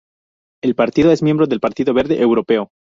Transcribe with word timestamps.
El 0.63 0.73
partido 0.73 1.11
es 1.11 1.21
miembro 1.21 1.45
del 1.45 1.59
Partido 1.59 1.93
Verde 1.93 2.19
Europeo. 2.19 2.71